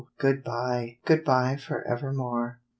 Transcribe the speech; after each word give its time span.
Good 0.17 0.43
bye! 0.43 0.97
Good 1.05 1.23
bye 1.23 1.57
for 1.57 1.87
evermore. 1.87 2.59